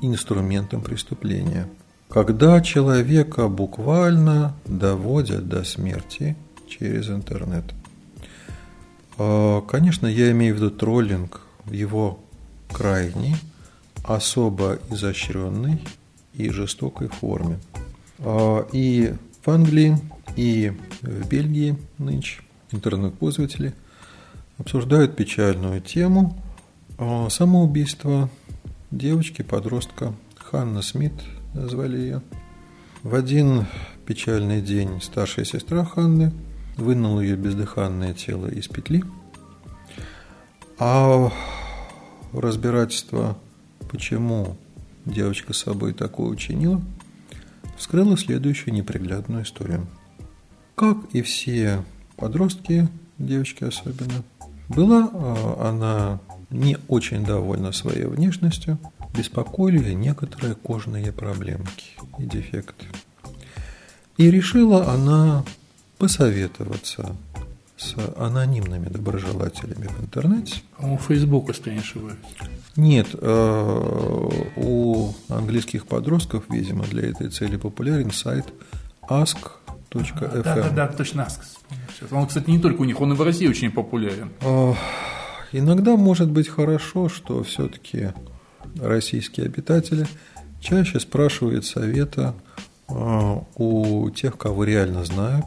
инструментом 0.00 0.80
преступления– 0.82 1.68
когда 2.16 2.62
человека 2.62 3.46
буквально 3.46 4.56
доводят 4.64 5.50
до 5.50 5.64
смерти 5.64 6.34
через 6.66 7.10
интернет. 7.10 7.64
А, 9.18 9.60
конечно, 9.60 10.06
я 10.06 10.30
имею 10.30 10.54
в 10.54 10.56
виду 10.56 10.70
троллинг 10.70 11.42
его 11.66 12.18
крайней, 12.72 13.36
особо 14.02 14.78
изощренной 14.90 15.78
и 16.32 16.48
жестокой 16.48 17.08
форме. 17.08 17.58
А, 18.20 18.66
и 18.72 19.12
в 19.44 19.50
Англии, 19.50 19.98
и 20.36 20.72
в 21.02 21.28
Бельгии 21.28 21.76
нынче 21.98 22.40
интернет-пользователи 22.72 23.74
обсуждают 24.56 25.16
печальную 25.16 25.82
тему 25.82 26.42
а, 26.96 27.28
самоубийства 27.28 28.30
девочки-подростка 28.90 30.14
Ханна 30.38 30.80
Смит 30.80 31.12
звали 31.64 31.98
ее. 31.98 32.22
В 33.02 33.14
один 33.14 33.66
печальный 34.04 34.60
день 34.60 35.00
старшая 35.00 35.44
сестра 35.44 35.84
Ханны 35.84 36.32
вынула 36.76 37.20
ее 37.20 37.36
бездыханное 37.36 38.14
тело 38.14 38.46
из 38.46 38.68
петли, 38.68 39.04
а 40.78 41.32
разбирательство, 42.32 43.38
почему 43.90 44.56
девочка 45.04 45.52
с 45.52 45.58
собой 45.58 45.94
такое 45.94 46.28
учинила, 46.28 46.82
вскрыло 47.76 48.16
следующую 48.16 48.74
неприглядную 48.74 49.44
историю. 49.44 49.86
Как 50.74 50.98
и 51.12 51.22
все 51.22 51.82
подростки, 52.16 52.88
девочки 53.18 53.64
особенно, 53.64 54.22
была 54.68 55.10
а, 55.12 55.68
она 55.70 56.20
не 56.50 56.76
очень 56.88 57.24
довольна 57.24 57.72
своей 57.72 58.04
внешностью– 58.04 58.78
беспокоили 59.14 59.92
некоторые 59.92 60.54
кожные 60.54 61.12
проблемки 61.12 61.92
и 62.18 62.24
дефекты. 62.24 62.86
И 64.16 64.30
решила 64.30 64.90
она 64.92 65.44
посоветоваться 65.98 67.16
с 67.76 67.94
анонимными 68.16 68.88
доброжелателями 68.88 69.86
в 69.86 70.00
интернете. 70.00 70.62
А 70.78 70.86
у 70.86 70.96
Фейсбука, 70.96 71.52
если 71.52 71.72
не 71.72 71.78
ошибаюсь. 71.80 72.16
Нет, 72.76 73.08
э, 73.12 74.28
у 74.56 75.12
английских 75.28 75.86
подростков, 75.86 76.44
видимо, 76.48 76.84
для 76.84 77.10
этой 77.10 77.28
цели 77.28 77.56
популярен 77.56 78.10
сайт 78.10 78.46
ask.fm. 79.08 80.42
Да, 80.42 80.54
да, 80.54 80.70
да, 80.70 80.88
точно 80.88 81.22
Ask. 81.22 81.40
Он, 82.10 82.26
кстати, 82.26 82.50
не 82.50 82.58
только 82.58 82.82
у 82.82 82.84
них, 82.84 83.00
он 83.00 83.12
и 83.12 83.16
в 83.16 83.22
России 83.22 83.46
очень 83.46 83.70
популярен. 83.70 84.30
Иногда 85.52 85.96
может 85.96 86.30
быть 86.30 86.48
хорошо, 86.48 87.08
что 87.08 87.42
все-таки 87.42 88.12
российские 88.80 89.46
обитатели 89.46 90.06
чаще 90.60 91.00
спрашивают 91.00 91.64
совета 91.64 92.34
а, 92.88 93.42
у 93.56 94.10
тех, 94.10 94.36
кого 94.36 94.64
реально 94.64 95.04
знают 95.04 95.46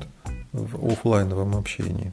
в 0.52 0.92
офлайновом 0.92 1.56
общении. 1.56 2.12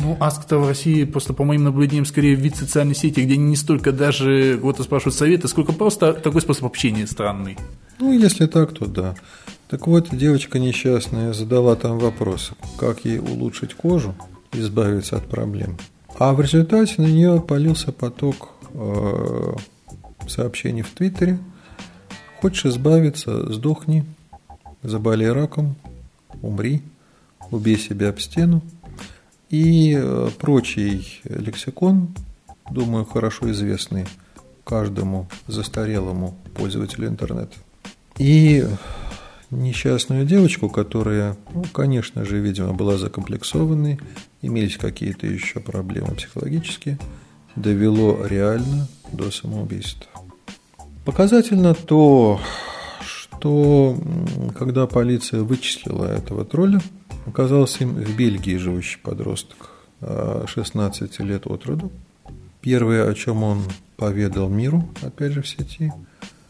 Ну, 0.00 0.16
Аск-то 0.18 0.58
в 0.58 0.66
России, 0.66 1.04
просто 1.04 1.34
по 1.34 1.44
моим 1.44 1.64
наблюдениям, 1.64 2.06
скорее 2.06 2.34
вид 2.34 2.56
социальной 2.56 2.94
сети, 2.94 3.20
где 3.20 3.36
не 3.36 3.56
столько 3.56 3.92
даже 3.92 4.56
кого-то 4.58 4.82
спрашивают 4.82 5.14
советы, 5.14 5.46
сколько 5.48 5.72
просто 5.72 6.14
такой 6.14 6.40
способ 6.40 6.64
общения 6.64 7.06
странный. 7.06 7.58
Ну, 7.98 8.12
если 8.12 8.46
так, 8.46 8.72
то 8.72 8.86
да. 8.86 9.14
Так 9.68 9.86
вот, 9.86 10.08
девочка 10.10 10.58
несчастная 10.58 11.32
задала 11.32 11.76
там 11.76 11.98
вопрос, 11.98 12.52
как 12.78 13.04
ей 13.04 13.18
улучшить 13.18 13.74
кожу, 13.74 14.14
избавиться 14.52 15.16
от 15.16 15.26
проблем. 15.26 15.76
А 16.18 16.32
в 16.32 16.40
результате 16.40 16.94
на 16.98 17.06
нее 17.06 17.40
полился 17.40 17.92
поток 17.92 18.50
э, 18.72 19.52
сообщений 20.28 20.82
в 20.82 20.90
Твиттере. 20.90 21.38
Хочешь 22.40 22.66
избавиться, 22.66 23.52
сдохни, 23.52 24.04
заболей 24.82 25.30
раком, 25.30 25.76
умри, 26.42 26.82
убей 27.50 27.76
себя 27.76 28.08
об 28.08 28.20
стену. 28.20 28.62
И 29.50 29.94
э, 30.00 30.30
прочий 30.38 31.20
лексикон, 31.24 32.14
думаю, 32.70 33.04
хорошо 33.04 33.50
известный 33.50 34.06
каждому 34.64 35.28
застарелому 35.48 36.36
пользователю 36.54 37.08
интернета. 37.08 37.56
И 38.18 38.64
несчастную 39.50 40.24
девочку, 40.24 40.68
которая, 40.68 41.36
ну, 41.52 41.64
конечно 41.72 42.24
же, 42.24 42.38
видимо, 42.38 42.72
была 42.72 42.96
закомплексованной, 42.96 43.98
имелись 44.42 44.76
какие-то 44.76 45.26
еще 45.26 45.60
проблемы 45.60 46.14
психологические, 46.14 46.98
довело 47.56 48.24
реально 48.24 48.88
до 49.12 49.30
самоубийства. 49.30 50.06
Показательно 51.04 51.74
то, 51.74 52.40
что 53.02 53.96
когда 54.56 54.86
полиция 54.86 55.42
вычислила 55.42 56.04
этого 56.04 56.44
тролля, 56.44 56.80
оказался 57.26 57.84
им 57.84 57.94
в 57.94 58.16
Бельгии 58.16 58.56
живущий 58.56 58.98
подросток 58.98 59.70
16 60.00 61.20
а, 61.20 61.22
лет 61.22 61.46
от 61.46 61.66
роду. 61.66 61.90
Первое, 62.60 63.08
о 63.08 63.14
чем 63.14 63.42
он 63.42 63.62
поведал 63.96 64.48
миру, 64.48 64.88
опять 65.02 65.32
же 65.32 65.42
в 65.42 65.48
сети, 65.48 65.92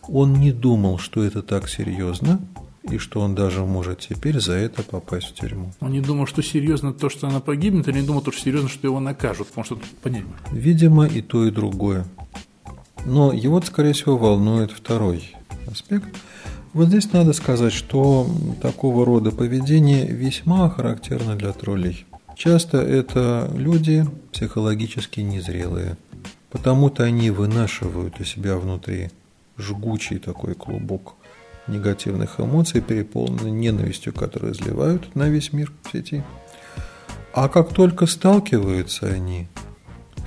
он 0.08 0.34
не 0.34 0.52
думал, 0.52 0.98
что 0.98 1.22
это 1.22 1.42
так 1.42 1.68
серьезно, 1.68 2.40
и 2.90 2.98
что 2.98 3.20
он 3.20 3.34
даже 3.34 3.64
может 3.64 4.00
теперь 4.00 4.40
за 4.40 4.54
это 4.54 4.82
попасть 4.82 5.28
в 5.28 5.34
тюрьму. 5.34 5.72
Он 5.80 5.92
не 5.92 6.00
думал, 6.00 6.26
что 6.26 6.42
серьезно 6.42 6.92
то, 6.92 7.08
что 7.08 7.28
она 7.28 7.40
погибнет, 7.40 7.86
или 7.88 8.00
не 8.00 8.06
думал, 8.06 8.22
что 8.22 8.32
серьезно, 8.32 8.68
что 8.68 8.86
его 8.86 9.00
накажут, 9.00 9.48
потому 9.48 9.64
что 9.64 9.78
понятно. 10.02 10.32
Видимо, 10.50 11.06
и 11.06 11.20
то, 11.20 11.46
и 11.46 11.50
другое. 11.50 12.06
Но 13.04 13.33
его, 13.33 13.61
скорее 13.62 13.92
всего, 13.92 14.16
волнует 14.16 14.71
второй 14.71 15.35
аспект. 15.71 16.09
Вот 16.73 16.88
здесь 16.88 17.12
надо 17.12 17.33
сказать, 17.33 17.73
что 17.73 18.26
такого 18.62 19.04
рода 19.04 19.33
поведение 19.33 20.07
весьма 20.07 20.71
характерно 20.71 21.35
для 21.35 21.52
троллей. 21.52 22.07
Часто 22.37 22.78
это 22.78 23.50
люди 23.54 24.07
психологически 24.33 25.21
незрелые, 25.21 25.97
потому-то 26.50 27.02
они 27.02 27.30
вынашивают 27.30 28.21
у 28.21 28.25
себя 28.25 28.57
внутри 28.57 29.11
жгучий 29.59 30.19
такой 30.19 30.54
клубок 30.54 31.14
негативных 31.66 32.40
эмоций, 32.40 32.80
переполненный 32.80 33.50
ненавистью, 33.50 34.12
которые 34.12 34.52
изливают 34.52 35.14
на 35.14 35.28
весь 35.28 35.52
мир 35.52 35.73
в 35.83 35.92
сети. 35.92 36.23
А 37.33 37.49
как 37.49 37.73
только 37.73 38.07
сталкиваются 38.07 39.07
они 39.07 39.49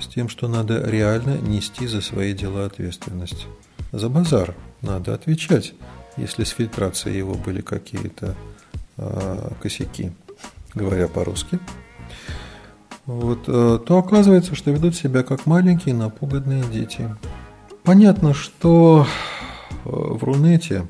с 0.00 0.06
тем, 0.06 0.28
что 0.28 0.48
надо 0.48 0.88
реально 0.88 1.38
нести 1.38 1.86
за 1.86 2.00
свои 2.00 2.32
дела 2.32 2.66
ответственность, 2.66 3.46
за 3.92 4.08
базар 4.08 4.54
надо 4.82 5.14
отвечать, 5.14 5.74
если 6.16 6.44
с 6.44 6.50
фильтрацией 6.50 7.18
его 7.18 7.34
были 7.34 7.60
какие-то 7.60 8.34
э, 8.96 9.50
косяки, 9.60 10.12
говоря 10.74 11.08
по-русски, 11.08 11.58
вот, 13.06 13.44
э, 13.46 13.78
то 13.86 13.98
оказывается, 13.98 14.54
что 14.54 14.70
ведут 14.70 14.94
себя 14.94 15.22
как 15.22 15.46
маленькие 15.46 15.94
напуганные 15.94 16.64
дети. 16.64 17.14
Понятно, 17.82 18.32
что 18.32 19.06
э, 19.06 19.74
в 19.84 20.22
Рунете 20.24 20.86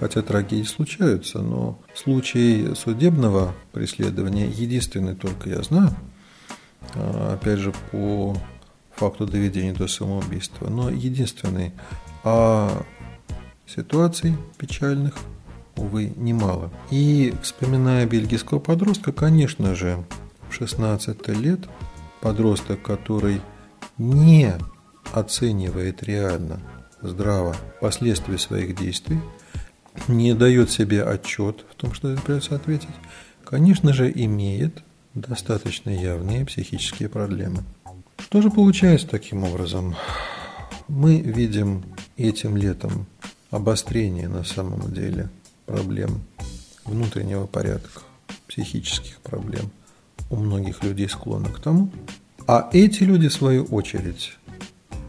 хотя 0.00 0.22
трагедии 0.22 0.64
случаются, 0.64 1.40
но 1.40 1.78
случай 1.94 2.74
судебного 2.74 3.54
преследования 3.72 4.48
единственный 4.48 5.14
только 5.14 5.50
я 5.50 5.62
знаю, 5.62 5.90
а, 5.90 6.09
опять 6.94 7.58
же, 7.58 7.72
по 7.90 8.36
факту 8.94 9.26
доведения 9.26 9.72
до 9.72 9.88
самоубийства, 9.88 10.68
но 10.68 10.90
единственный. 10.90 11.72
А 12.22 12.84
ситуаций 13.66 14.36
печальных, 14.58 15.14
увы, 15.76 16.12
немало. 16.16 16.70
И 16.90 17.34
вспоминая 17.42 18.06
бельгийского 18.06 18.58
подростка, 18.58 19.12
конечно 19.12 19.74
же, 19.74 20.04
в 20.48 20.54
16 20.54 21.28
лет 21.28 21.60
подросток, 22.20 22.82
который 22.82 23.40
не 23.96 24.54
оценивает 25.12 26.02
реально, 26.02 26.60
здраво 27.00 27.56
последствия 27.80 28.38
своих 28.38 28.76
действий, 28.76 29.20
не 30.08 30.34
дает 30.34 30.70
себе 30.70 31.02
отчет 31.02 31.64
в 31.70 31.74
том, 31.74 31.94
что 31.94 32.16
придется 32.16 32.54
ответить, 32.54 32.88
конечно 33.44 33.92
же, 33.92 34.10
имеет 34.14 34.82
достаточно 35.14 35.90
явные 35.90 36.44
психические 36.44 37.08
проблемы. 37.08 37.64
Что 38.18 38.42
же 38.42 38.50
получается 38.50 39.08
таким 39.08 39.44
образом? 39.44 39.96
Мы 40.88 41.20
видим 41.20 41.84
этим 42.16 42.56
летом 42.56 43.06
обострение 43.50 44.28
на 44.28 44.44
самом 44.44 44.92
деле 44.92 45.30
проблем 45.66 46.20
внутреннего 46.84 47.46
порядка, 47.46 48.02
психических 48.46 49.20
проблем 49.20 49.70
у 50.30 50.36
многих 50.36 50.82
людей 50.84 51.08
склонны 51.08 51.48
к 51.48 51.60
тому. 51.60 51.90
А 52.46 52.68
эти 52.72 53.02
люди, 53.02 53.28
в 53.28 53.32
свою 53.32 53.64
очередь, 53.64 54.36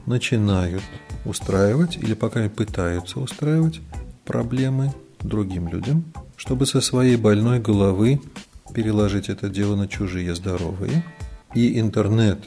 начинают 0.05 0.83
устраивать 1.25 1.97
или 1.97 2.13
пока 2.13 2.47
пытаются 2.49 3.19
устраивать 3.19 3.81
проблемы 4.25 4.93
другим 5.19 5.67
людям, 5.67 6.03
чтобы 6.35 6.65
со 6.65 6.81
своей 6.81 7.15
больной 7.15 7.59
головы 7.59 8.19
переложить 8.73 9.29
это 9.29 9.49
дело 9.49 9.75
на 9.75 9.87
чужие 9.87 10.33
здоровые. 10.35 11.03
И 11.53 11.79
интернет 11.79 12.39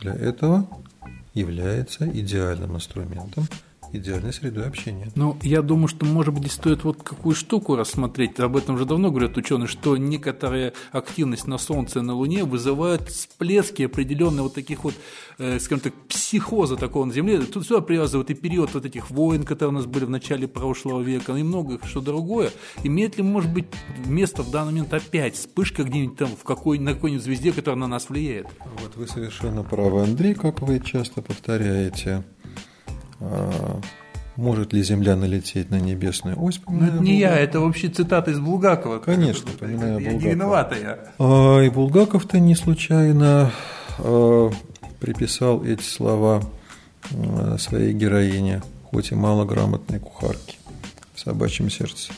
для 0.00 0.14
этого 0.14 0.68
является 1.34 2.08
идеальным 2.08 2.76
инструментом– 2.76 3.46
идеальной 3.92 4.32
средой 4.32 4.66
общения. 4.66 5.08
Ну, 5.14 5.36
я 5.42 5.62
думаю, 5.62 5.88
что, 5.88 6.04
может 6.06 6.34
быть, 6.34 6.52
стоит 6.52 6.84
вот 6.84 7.02
какую 7.02 7.34
штуку 7.34 7.76
рассмотреть. 7.76 8.38
Об 8.40 8.56
этом 8.56 8.76
уже 8.76 8.84
давно 8.84 9.10
говорят 9.10 9.36
ученые, 9.36 9.66
что 9.66 9.96
некоторая 9.96 10.72
активность 10.92 11.46
на 11.46 11.58
Солнце 11.58 12.00
и 12.00 12.02
на 12.02 12.14
Луне 12.14 12.44
вызывает 12.44 13.08
всплески 13.08 13.82
определенные 13.82 14.42
вот 14.42 14.54
таких 14.54 14.84
вот, 14.84 14.94
э, 15.38 15.58
скажем 15.58 15.80
так, 15.80 15.94
психоза 16.08 16.76
такого 16.76 17.04
на 17.04 17.12
Земле. 17.12 17.40
Тут 17.40 17.66
сюда 17.66 17.80
привязывают 17.80 18.30
и 18.30 18.34
период 18.34 18.74
вот 18.74 18.84
этих 18.84 19.10
войн, 19.10 19.42
которые 19.44 19.74
у 19.74 19.76
нас 19.76 19.86
были 19.86 20.04
в 20.04 20.10
начале 20.10 20.46
прошлого 20.46 21.00
века, 21.02 21.34
и 21.34 21.42
много 21.42 21.78
что 21.84 22.00
другое. 22.00 22.50
Имеет 22.84 23.16
ли, 23.16 23.22
может 23.22 23.52
быть, 23.52 23.66
место 24.06 24.42
в 24.42 24.50
данный 24.50 24.72
момент 24.72 24.94
опять 24.94 25.34
вспышка 25.34 25.84
где-нибудь 25.84 26.16
там 26.16 26.28
в 26.28 26.44
какой, 26.44 26.78
на 26.78 26.94
какой-нибудь 26.94 27.24
звезде, 27.24 27.52
которая 27.52 27.78
на 27.78 27.86
нас 27.86 28.08
влияет? 28.08 28.46
Вот 28.82 28.96
вы 28.96 29.06
совершенно 29.06 29.62
правы, 29.62 30.02
Андрей, 30.02 30.34
как 30.34 30.60
вы 30.60 30.80
часто 30.80 31.22
повторяете. 31.22 32.24
А, 33.20 33.80
может 34.36 34.72
ли 34.72 34.82
Земля 34.82 35.16
налететь 35.16 35.70
на 35.70 35.78
небесную 35.78 36.42
ось? 36.42 36.60
Ну, 36.66 36.86
это 36.86 36.98
не 36.98 37.18
я, 37.18 37.36
это 37.36 37.60
вообще 37.60 37.88
цитата 37.88 38.30
из 38.30 38.38
Булгакова. 38.38 38.98
Конечно, 38.98 39.50
поминая 39.58 39.94
Булгакова. 39.94 40.12
Я 40.12 40.18
не 40.18 40.30
виновата 40.30 40.76
я. 40.78 40.98
А, 41.18 41.60
и 41.60 41.68
Булгаков-то 41.68 42.38
не 42.38 42.54
случайно 42.54 43.52
а, 43.98 44.50
приписал 44.98 45.64
эти 45.64 45.82
слова 45.82 46.42
а, 47.12 47.56
своей 47.58 47.92
героине, 47.92 48.62
хоть 48.84 49.12
и 49.12 49.14
малограмотной 49.14 49.98
кухарке 49.98 50.56
в 51.14 51.20
собачьем 51.20 51.68
сердце. 51.68 52.12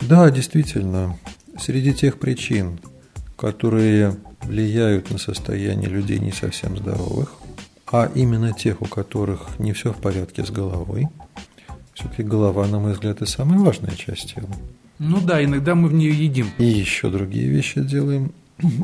Да, 0.00 0.30
действительно, 0.30 1.18
среди 1.58 1.92
тех 1.92 2.18
причин, 2.18 2.78
которые 3.36 4.16
влияют 4.42 5.10
на 5.10 5.18
состояние 5.18 5.88
людей 5.88 6.18
не 6.18 6.32
совсем 6.32 6.76
здоровых, 6.76 7.34
а 7.90 8.10
именно 8.14 8.52
тех, 8.52 8.82
у 8.82 8.86
которых 8.86 9.58
не 9.58 9.72
все 9.72 9.92
в 9.92 9.96
порядке 9.96 10.44
с 10.44 10.50
головой. 10.50 11.08
Все-таки 11.94 12.22
голова, 12.22 12.66
на 12.66 12.80
мой 12.80 12.92
взгляд, 12.92 13.22
и 13.22 13.26
самая 13.26 13.58
важная 13.60 13.94
часть 13.94 14.34
тела. 14.34 14.48
Ну 14.98 15.20
да, 15.20 15.42
иногда 15.44 15.74
мы 15.74 15.88
в 15.88 15.94
нее 15.94 16.12
едим. 16.12 16.48
И 16.58 16.64
еще 16.64 17.08
другие 17.10 17.48
вещи 17.48 17.80
делаем. 17.80 18.32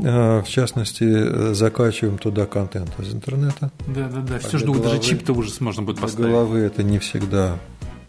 А, 0.05 0.43
в 0.43 0.49
частности, 0.49 1.53
закачиваем 1.55 2.19
туда 2.19 2.47
контент 2.47 2.91
из 2.99 3.15
интернета. 3.15 3.71
Да, 3.87 4.09
да, 4.09 4.21
да. 4.21 4.39
Все 4.39 4.59
жду, 4.59 4.75
даже 4.75 5.01
чип-то 5.01 5.33
уже 5.33 5.53
можно 5.61 5.83
будет 5.83 6.01
поставить. 6.01 6.27
Для 6.27 6.35
головы 6.35 6.59
это 6.59 6.83
не 6.83 6.99
всегда 6.99 7.59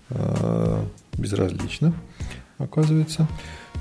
а, 0.10 0.86
безразлично, 1.14 1.94
оказывается. 2.58 3.28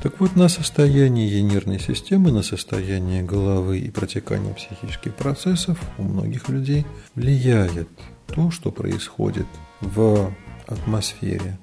Так 0.02 0.18
вот, 0.18 0.34
на 0.34 0.48
состояние 0.48 1.42
нервной 1.42 1.78
системы, 1.78 2.32
на 2.32 2.42
состояние 2.42 3.22
головы 3.22 3.80
и 3.80 3.90
протекание 3.90 4.54
психических 4.54 5.14
процессов 5.14 5.78
у 5.98 6.02
многих 6.02 6.48
людей 6.48 6.86
влияет 7.14 7.86
то, 8.26 8.50
что 8.50 8.70
происходит 8.70 9.46
в 9.82 10.32
атмосфере 10.66 11.58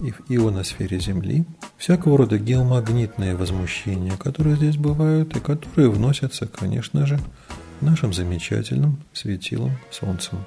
и 0.00 0.10
в 0.10 0.22
ионосфере 0.30 0.98
Земли, 0.98 1.44
всякого 1.76 2.16
рода 2.16 2.38
геомагнитные 2.38 3.36
возмущения, 3.36 4.16
которые 4.16 4.56
здесь 4.56 4.78
бывают 4.78 5.36
и 5.36 5.40
которые 5.40 5.90
вносятся, 5.90 6.46
конечно 6.46 7.06
же, 7.06 7.20
нашим 7.82 8.14
замечательным 8.14 9.02
светилом 9.12 9.72
Солнцем. 9.90 10.38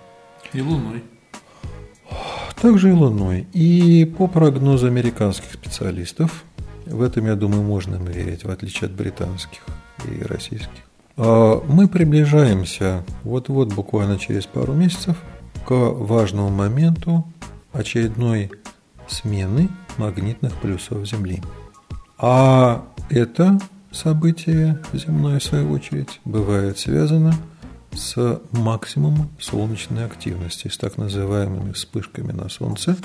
И 0.54 0.62
Луной. 0.62 1.04
Также 2.60 2.90
и 2.90 2.94
Луной. 2.94 3.48
И 3.54 4.06
по 4.06 4.28
прогнозу 4.28 4.88
американских 4.88 5.54
специалистов, 5.54 6.44
в 6.90 7.02
этом, 7.02 7.26
я 7.26 7.36
думаю, 7.36 7.64
можно 7.64 7.96
им 7.96 8.06
верить, 8.06 8.44
в 8.44 8.50
отличие 8.50 8.88
от 8.88 8.94
британских 8.94 9.62
и 10.06 10.24
российских. 10.24 10.70
А 11.18 11.62
мы 11.68 11.88
приближаемся 11.88 13.04
вот-вот, 13.24 13.74
буквально 13.74 14.18
через 14.18 14.46
пару 14.46 14.74
месяцев, 14.74 15.18
к 15.66 15.72
важному 15.72 16.50
моменту 16.50 17.32
очередной 17.74 18.52
смены 19.08 19.70
магнитных 19.98 20.54
полюсов 20.62 21.06
Земли. 21.08 21.42
А 22.18 22.86
это 23.10 23.60
событие 23.92 24.82
земное, 24.94 25.40
в 25.40 25.44
свою 25.44 25.72
очередь, 25.72 26.20
бывает 26.26 26.78
связано 26.78 27.34
с 27.94 28.42
максимумом 28.52 29.30
солнечной 29.40 30.06
активности, 30.06 30.68
с 30.68 30.78
так 30.78 30.98
называемыми 30.98 31.72
вспышками 31.74 32.32
на 32.32 32.50
Солнце, 32.50 32.98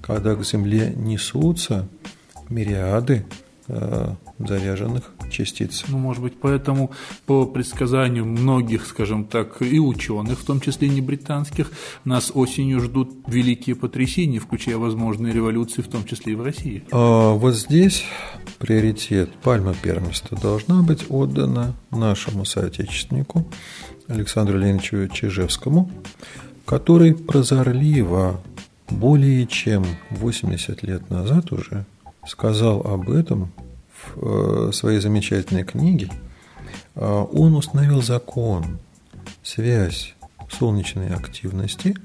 когда 0.00 0.34
к 0.34 0.44
Земле 0.44 0.92
несутся 0.96 1.88
мириады 2.48 3.26
э, 3.68 4.14
заряженных 4.38 5.12
частиц. 5.30 5.84
Ну, 5.88 5.98
может 5.98 6.22
быть, 6.22 6.34
поэтому 6.40 6.90
по 7.26 7.46
предсказанию 7.46 8.24
многих, 8.24 8.86
скажем 8.86 9.24
так, 9.24 9.60
и 9.62 9.78
ученых, 9.78 10.38
в 10.38 10.44
том 10.44 10.60
числе 10.60 10.88
не 10.88 11.00
британских, 11.00 11.70
нас 12.04 12.30
осенью 12.34 12.80
ждут 12.80 13.10
великие 13.26 13.76
потрясения, 13.76 14.38
включая 14.38 14.78
возможные 14.78 15.32
революции, 15.32 15.82
в 15.82 15.88
том 15.88 16.04
числе 16.04 16.32
и 16.32 16.36
в 16.36 16.42
России. 16.42 16.84
А 16.92 17.32
вот 17.32 17.54
здесь 17.54 18.04
приоритет, 18.58 19.30
пальма 19.42 19.74
первенства 19.74 20.38
должна 20.38 20.82
быть 20.82 21.06
отдана 21.08 21.74
нашему 21.90 22.44
соотечественнику 22.44 23.46
Александру 24.06 24.58
Леонидовичу 24.58 25.08
Чижевскому, 25.08 25.90
который 26.64 27.14
прозорливо 27.14 28.40
более 28.88 29.46
чем 29.46 29.84
80 30.10 30.82
лет 30.82 31.10
назад 31.10 31.52
уже 31.52 31.84
сказал 32.28 32.80
об 32.82 33.10
этом 33.10 33.52
в 33.90 34.68
э, 34.68 34.72
своей 34.72 35.00
замечательной 35.00 35.64
книге, 35.64 36.10
а, 36.94 37.24
он 37.24 37.54
установил 37.54 38.02
закон, 38.02 38.78
связь 39.42 40.14
солнечной 40.50 41.08
активности 41.08 41.96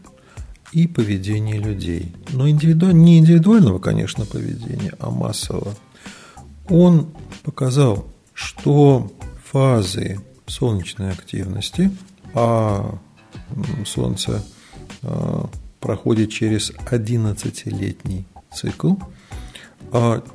и 0.72 0.88
поведение 0.88 1.60
людей. 1.60 2.16
Но 2.32 2.50
индивиду... 2.50 2.92
не 2.92 3.20
индивидуального, 3.20 3.80
конечно, 3.80 4.26
поведения, 4.26 4.94
а 5.00 5.12
массового. 5.12 5.76
Он 6.70 7.10
показал, 7.44 8.08
что 8.34 9.12
фазы 9.44 10.20
солнечной 10.48 11.12
активности, 11.12 11.92
а 12.34 12.98
Солнце 13.86 14.44
а, 15.04 15.50
проходит 15.80 16.32
через 16.32 16.72
11-летний 16.72 18.26
цикл, 18.54 18.94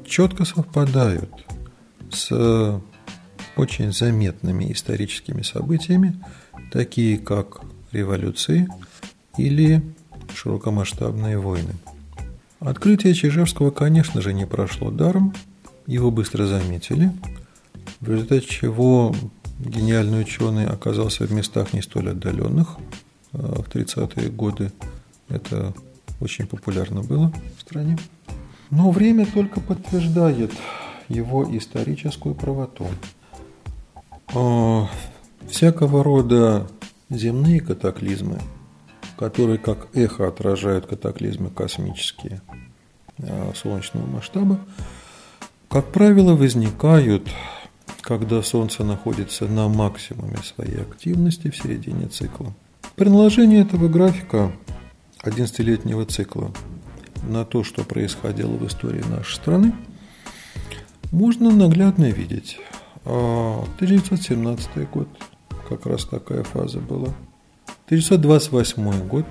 четко 0.07 0.44
совпадают 0.44 1.31
с 2.11 2.81
очень 3.57 3.92
заметными 3.92 4.73
историческими 4.73 5.42
событиями, 5.42 6.16
такие 6.71 7.18
как 7.18 7.61
революции 7.92 8.68
или 9.37 9.83
широкомасштабные 10.35 11.38
войны. 11.38 11.75
Открытие 12.61 13.14
Чижевского, 13.14 13.71
конечно 13.71 14.21
же, 14.21 14.33
не 14.33 14.47
прошло 14.47 14.90
даром, 14.90 15.35
его 15.87 16.11
быстро 16.11 16.47
заметили, 16.47 17.12
в 18.01 18.11
результате 18.11 18.47
чего 18.47 19.14
гениальный 19.59 20.21
ученый 20.21 20.66
оказался 20.66 21.25
в 21.25 21.33
местах 21.33 21.73
не 21.73 21.83
столь 21.83 22.11
отдаленных. 22.11 22.77
А, 23.33 23.62
в 23.62 23.68
30-е 23.68 24.31
годы 24.31 24.73
это 25.29 25.75
очень 26.21 26.47
популярно 26.47 27.03
было 27.03 27.33
в 27.57 27.61
стране. 27.61 27.99
Но 28.70 28.90
время 28.90 29.26
только 29.26 29.61
подтверждает 29.61 30.52
его 31.09 31.44
историческую 31.57 32.35
правоту. 32.35 32.87
А, 34.35 34.88
всякого 35.48 36.04
рода 36.04 36.66
земные 37.09 37.61
катаклизмы, 37.61 38.38
которые 39.16 39.59
как 39.59 39.88
эхо 39.94 40.28
отражают 40.28 40.87
катаклизмы 40.87 41.50
космические 41.50 42.42
а, 43.18 43.52
солнечного 43.54 44.07
масштаба, 44.07 44.59
как 45.68 45.92
правило, 45.92 46.35
возникают 46.35 47.28
когда 48.09 48.42
Солнце 48.42 48.85
находится 48.85 49.44
на 49.44 49.68
максимуме 49.68 50.38
своей 50.38 50.81
активности 50.81 51.50
в 51.50 51.57
середине 51.57 52.07
цикла. 52.07 52.54
При 52.96 53.11
наложении 53.11 53.61
этого 53.61 53.88
графика 53.88 54.50
11-летнего 55.24 56.07
цикла 56.07 56.50
на 57.22 57.44
то, 57.44 57.64
что 57.64 57.85
происходило 57.85 58.52
в 58.52 58.66
истории 58.66 59.02
нашей 59.02 59.35
страны, 59.35 59.72
можно 61.11 61.50
наглядно 61.50 62.11
видеть. 62.11 62.59
1917 63.04 64.68
а, 64.74 64.81
год, 64.92 65.09
как 65.68 65.87
раз 65.87 66.04
такая 66.04 66.42
фаза 66.42 66.81
была. 66.81 67.09
1928 67.87 69.09
год, 69.09 69.26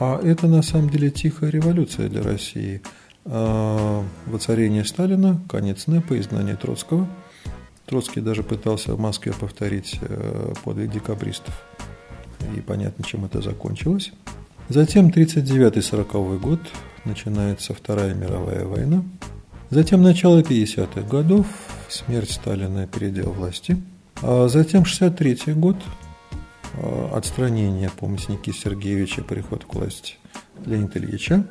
а 0.00 0.20
это 0.22 0.48
на 0.48 0.62
самом 0.62 0.90
деле 0.90 1.10
тихая 1.10 1.50
революция 1.50 2.08
для 2.08 2.22
России. 2.22 2.82
А, 3.24 4.04
воцарение 4.26 4.84
Сталина, 4.84 5.40
конец 5.48 5.86
НЭПа, 5.86 6.18
изгнание 6.18 6.56
Троцкого– 6.56 7.08
Троцкий 7.90 8.20
даже 8.20 8.44
пытался 8.44 8.94
в 8.94 9.00
Москве 9.00 9.32
повторить 9.32 9.98
э, 10.00 10.52
подвиг 10.62 10.92
декабристов. 10.92 11.52
И 12.56 12.60
понятно, 12.60 13.04
чем 13.04 13.24
это 13.24 13.42
закончилось. 13.42 14.12
Затем 14.68 15.08
39-40 15.08 16.38
год, 16.38 16.60
начинается 17.04 17.74
Вторая 17.74 18.14
мировая 18.14 18.64
война. 18.64 19.02
Затем 19.70 20.02
начало 20.02 20.40
50-х 20.42 21.02
годов, 21.02 21.46
смерть 21.88 22.32
Сталина 22.32 22.86
передел 22.86 23.30
власти. 23.30 23.80
А 24.22 24.48
затем 24.48 24.84
63 24.84 25.54
год, 25.54 25.76
э, 26.74 27.08
отстранение 27.14 27.90
помните 27.90 28.32
Никиты 28.32 28.58
Сергеевича, 28.58 29.22
приход 29.22 29.64
к 29.64 29.74
власти 29.74 30.16
Леонида 30.66 30.98
Ильича, 30.98 31.46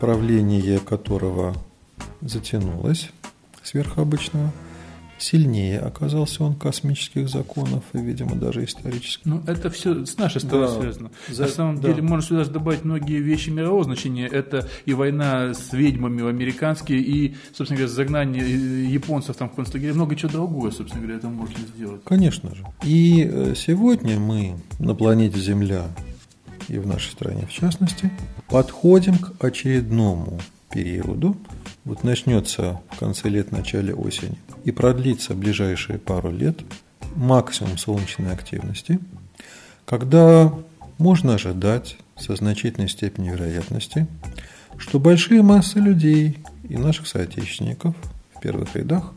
правление 0.00 0.78
которого 0.78 1.54
затянулось 2.20 3.10
сверхобычного– 3.62 4.52
сильнее 5.18 5.78
оказался 5.78 6.44
он 6.44 6.54
космических 6.54 7.28
законов 7.28 7.84
и, 7.92 7.98
видимо, 7.98 8.34
даже 8.34 8.64
исторических. 8.64 9.24
Ну, 9.24 9.42
это 9.46 9.70
все 9.70 10.04
с 10.04 10.16
нашей 10.18 10.40
стороны 10.40 10.66
да. 10.66 10.80
связано. 10.80 11.10
За... 11.28 11.42
На 11.42 11.48
самом 11.48 11.80
да. 11.80 11.88
деле, 11.88 12.02
можно 12.02 12.26
сюда 12.26 12.44
добавить 12.44 12.84
многие 12.84 13.20
вещи 13.20 13.50
мирового 13.50 13.84
значения. 13.84 14.26
Это 14.26 14.68
и 14.84 14.94
война 14.94 15.54
с 15.54 15.72
ведьмами 15.72 16.28
американские, 16.28 17.00
и, 17.00 17.36
собственно 17.52 17.78
говоря, 17.78 17.92
загнание 17.92 18.92
японцев 18.92 19.36
там 19.36 19.48
в 19.48 19.54
концлагере, 19.54 19.92
много 19.92 20.16
чего 20.16 20.32
другого, 20.32 20.70
собственно 20.70 21.02
говоря, 21.02 21.18
это 21.18 21.28
можно 21.28 21.58
сделать. 21.74 22.02
Конечно 22.04 22.54
же. 22.54 22.64
И 22.82 23.28
э, 23.30 23.54
сегодня 23.56 24.18
мы 24.18 24.56
на 24.78 24.94
планете 24.94 25.38
Земля 25.38 25.86
и 26.68 26.78
в 26.78 26.86
нашей 26.86 27.10
стране 27.10 27.46
в 27.46 27.52
частности, 27.52 28.10
подходим 28.48 29.18
к 29.18 29.44
очередному 29.44 30.38
периоду, 30.74 31.36
вот 31.84 32.02
начнется 32.02 32.80
в 32.90 32.98
конце 32.98 33.28
лет, 33.28 33.52
начале 33.52 33.94
осени, 33.94 34.36
и 34.64 34.72
продлится 34.72 35.34
ближайшие 35.34 35.98
пару 35.98 36.32
лет 36.32 36.58
максимум 37.14 37.78
солнечной 37.78 38.32
активности, 38.32 38.98
когда 39.84 40.52
можно 40.98 41.34
ожидать 41.34 41.96
со 42.16 42.34
значительной 42.34 42.88
степенью 42.88 43.34
вероятности, 43.34 44.08
что 44.76 44.98
большие 44.98 45.42
массы 45.42 45.78
людей 45.78 46.38
и 46.68 46.76
наших 46.76 47.06
соотечественников 47.06 47.94
в 48.34 48.40
первых 48.40 48.74
рядах 48.74 49.12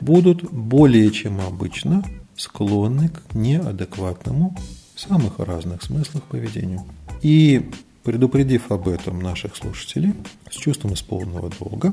будут 0.00 0.50
более 0.50 1.10
чем 1.10 1.40
обычно 1.40 2.02
склонны 2.36 3.10
к 3.10 3.34
неадекватному 3.34 4.56
в 4.94 5.00
самых 5.00 5.38
разных 5.38 5.82
смыслах 5.82 6.22
поведению. 6.24 6.84
И 7.22 7.70
предупредив 8.06 8.70
об 8.70 8.86
этом 8.86 9.20
наших 9.20 9.56
слушателей 9.56 10.14
с 10.48 10.54
чувством 10.54 10.94
исполненного 10.94 11.50
долга, 11.58 11.92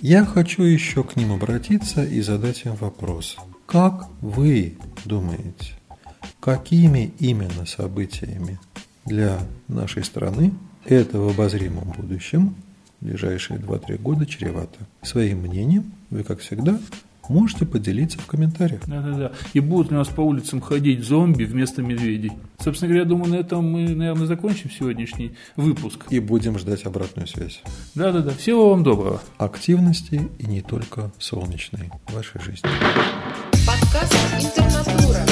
я 0.00 0.24
хочу 0.24 0.62
еще 0.62 1.04
к 1.04 1.14
ним 1.14 1.32
обратиться 1.32 2.02
и 2.02 2.22
задать 2.22 2.64
им 2.64 2.74
вопрос. 2.76 3.36
Как 3.66 4.08
вы 4.22 4.78
думаете, 5.04 5.74
какими 6.40 7.12
именно 7.18 7.66
событиями 7.66 8.58
для 9.04 9.40
нашей 9.68 10.04
страны 10.04 10.54
это 10.86 11.18
в 11.18 11.28
обозримом 11.28 11.92
будущем, 11.98 12.54
ближайшие 13.02 13.58
2-3 13.58 13.98
года, 13.98 14.24
чревато? 14.24 14.78
Своим 15.02 15.40
мнением 15.40 15.92
вы, 16.08 16.24
как 16.24 16.40
всегда, 16.40 16.80
Можете 17.28 17.64
поделиться 17.64 18.18
в 18.18 18.26
комментариях. 18.26 18.82
Да-да-да. 18.86 19.32
И 19.52 19.60
будут 19.60 19.92
у 19.92 19.94
нас 19.94 20.08
по 20.08 20.20
улицам 20.20 20.60
ходить 20.60 21.04
зомби 21.04 21.44
вместо 21.44 21.82
медведей. 21.82 22.32
Собственно 22.58 22.88
говоря, 22.88 23.02
я 23.02 23.08
думаю, 23.08 23.30
на 23.32 23.36
этом 23.36 23.70
мы, 23.70 23.88
наверное, 23.88 24.26
закончим 24.26 24.70
сегодняшний 24.70 25.32
выпуск. 25.56 26.06
И 26.10 26.18
будем 26.18 26.58
ждать 26.58 26.84
обратную 26.86 27.28
связь. 27.28 27.62
Да-да-да. 27.94 28.30
Всего 28.32 28.70
вам 28.70 28.82
доброго. 28.82 29.22
Активности 29.38 30.28
и 30.38 30.46
не 30.46 30.60
только 30.60 31.12
солнечной 31.18 31.90
в 32.06 32.14
вашей 32.14 32.40
жизни. 32.40 32.68
Подкаст 33.66 34.16
«Интернатура». 34.40 35.29